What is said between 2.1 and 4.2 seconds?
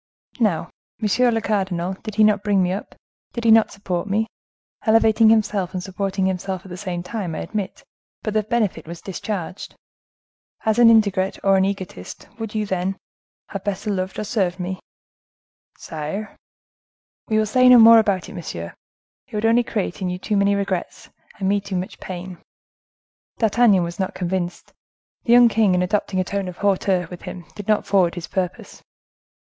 he not bring me up, did he not support